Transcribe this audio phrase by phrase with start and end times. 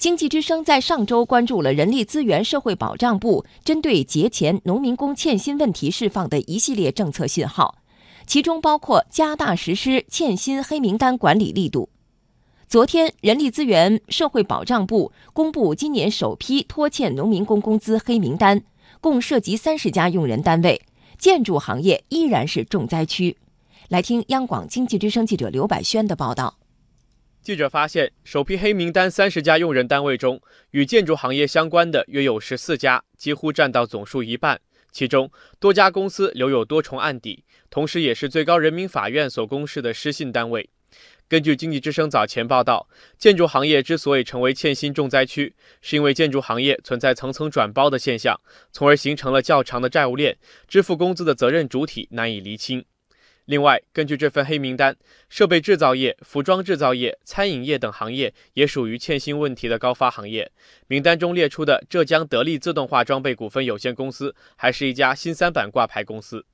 [0.00, 7.76] 经济之声在上周关注了人力资源社会保障部针对节前农民工欠薪问题释放的一系列政策信号，
[8.26, 11.90] 其中包括加大实施欠薪黑名单管理力度。
[12.66, 18.62] 昨天，人力资源社会保障部公布今年首批拖欠农民工工资黑名单，
[19.02, 20.80] 共涉及三十家用人单位，
[21.18, 23.36] 建筑行业依然是重灾区。
[23.88, 26.56] 来听央广经济之声记者刘百轩的报道。
[27.42, 34.60] 记者发现，首批黑名单三十家用人单位中，与建筑行业相关的约有十四家，几乎占到总数一半。
[34.92, 40.68] 其中，多家公司留有多重案底，同时也是最高人民法院所公示的失信单位。
[41.28, 48.38] 根据经济之声早前报道，建筑行业之所以成为欠薪重灾区，是因为建筑行业存在层层转包的现象，
[48.70, 50.36] 从而形成了较长的债务链，
[50.68, 52.84] 支付工资的责任主体难以厘清。
[53.50, 54.96] 另外，根据这份黑名单，
[55.28, 60.52] 设备制造业、服装制造业、餐饮业等行业也属于欠薪问题的高发行业。
[60.86, 66.46] 名单中列出的浙江得力自动化装备股份有限公司，还是一家新三板挂牌公司。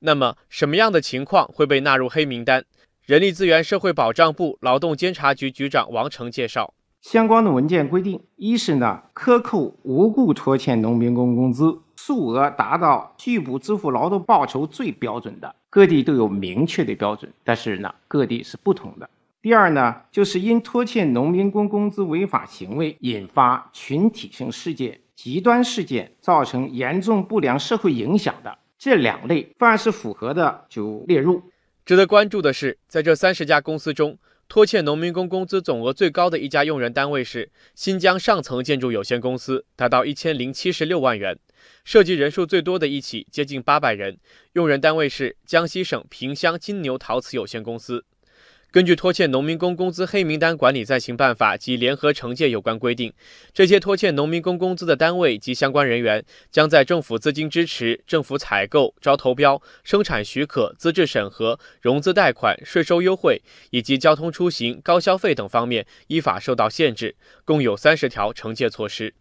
[0.00, 2.64] 那么，什么样的情况会被纳入黑名单？
[3.04, 11.78] 人力资源社会保障部劳动监察局局长王成介绍，相关的文件规定，一是呢克扣无故拖欠农民工工资，
[12.10, 19.08] 数额达到拒不支付劳动报酬最标准的，各地都有明确的标准，但是呢各地是不同的。
[19.40, 31.40] 第二呢，就是因拖欠农民工工资违法行为引发群体性事件、极端事件，造成严重不良社会影响的这两类，凡是符合的就列入。
[31.84, 34.18] 值得关注的是，在这三十家公司中，
[34.50, 41.36] 拖欠农民工工资总额最高的一家用人单位是新疆上层建筑有限公司，达到一千零七十六万元；
[41.84, 44.18] 涉及人数最多的一起，接近八百人，
[44.54, 48.04] 用人单位是江西省萍乡金牛陶瓷有限公司。
[48.72, 53.12] 根据拖欠农民工工资黑名单管理暂行办法及联合惩戒有关规定，
[53.52, 69.12] 这些拖欠农民工工资的单位及相关人员，将在政府资金支持、政府采购、招投标、生产许可、资质审核、融资贷款、税收优惠以及交通出行、高消费等方面依法受到限制，共有三十条惩戒措施。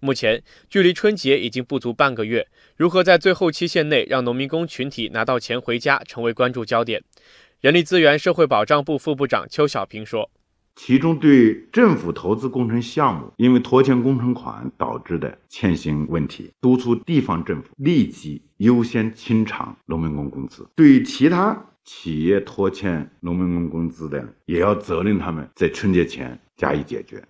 [0.00, 7.04] 目前距离春节已经不足半个月，如何在最后期限内让农民工群体拿到钱回家，成为关注焦点。
[7.60, 10.30] 人力资源社会保障部副部长邱小平说
[10.76, 21.54] ：“其中对政府投资工程项目因为拖欠工程款导致的欠薪问题，督促地方政府立即优先清偿农民工工资；对其他
[21.84, 27.22] 企业拖欠农民工工资的，也要责令他们在春节前加以解决。